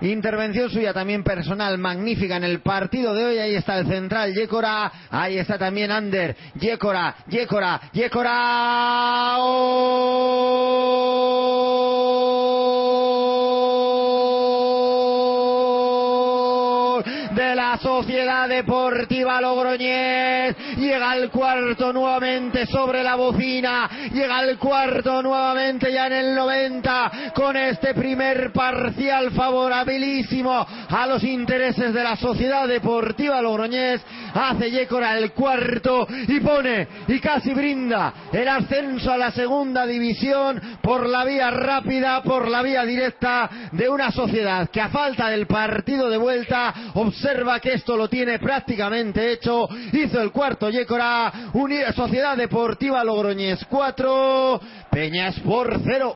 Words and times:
intervención 0.00 0.70
suya 0.70 0.92
también 0.92 1.22
personal 1.22 1.78
magnífica 1.78 2.36
en 2.36 2.44
el 2.44 2.60
partido 2.60 3.14
de 3.14 3.24
hoy. 3.24 3.38
Ahí 3.38 3.54
está 3.54 3.78
el 3.78 3.86
central 3.86 4.34
Yécora, 4.34 4.92
ahí 5.10 5.38
está 5.38 5.58
también 5.58 5.90
Ander, 5.90 6.36
Yécora, 6.54 7.16
Yécora, 7.28 7.80
Yécora. 7.92 9.36
De 17.02 17.54
la 17.54 17.76
Sociedad 17.78 18.48
Deportiva 18.48 19.40
Logroñés. 19.40 20.56
Llega 20.76 21.10
al 21.10 21.30
cuarto 21.30 21.92
nuevamente 21.92 22.66
sobre 22.66 23.02
la 23.02 23.16
bocina. 23.16 23.88
Llega 24.12 24.38
al 24.38 24.58
cuarto 24.58 25.22
nuevamente 25.22 25.92
ya 25.92 26.06
en 26.06 26.12
el 26.12 26.34
90 26.34 27.12
con 27.34 27.56
este 27.56 27.94
primer 27.94 28.52
parcial 28.52 29.30
favorabilísimo 29.32 30.66
a 30.88 31.06
los 31.06 31.22
intereses 31.24 31.92
de 31.92 32.02
la 32.02 32.16
Sociedad 32.16 32.68
Deportiva 32.68 33.40
Logroñés. 33.42 34.02
Hace 34.34 34.70
Yécora 34.70 35.16
el 35.18 35.32
cuarto 35.32 36.06
y 36.28 36.40
pone 36.40 36.88
y 37.08 37.20
casi 37.20 37.54
brinda 37.54 38.12
el 38.32 38.48
ascenso 38.48 39.12
a 39.12 39.16
la 39.16 39.30
segunda 39.30 39.86
división 39.86 40.60
por 40.82 41.08
la 41.08 41.24
vía 41.24 41.50
rápida, 41.50 42.22
por 42.22 42.48
la 42.48 42.62
vía 42.62 42.84
directa 42.84 43.48
de 43.72 43.88
una 43.88 44.10
sociedad 44.10 44.68
que 44.70 44.80
a 44.80 44.88
falta 44.88 45.28
del 45.28 45.46
partido 45.46 46.08
de 46.08 46.16
vuelta 46.16 46.74
observa 46.94 47.60
que 47.60 47.74
esto 47.74 47.96
lo 47.96 48.08
tiene 48.08 48.38
prácticamente 48.38 49.32
hecho. 49.32 49.68
Hizo 49.92 50.20
el 50.20 50.30
cuarto 50.30 50.70
Yécora, 50.70 51.32
Sociedad 51.94 52.36
Deportiva 52.36 53.02
Logroñés 53.04 53.64
4, 53.68 54.60
Peñas 54.90 55.38
por 55.40 55.80
0. 55.82 56.14